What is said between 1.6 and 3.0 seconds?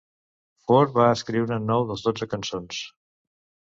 nou dels dotze cançons.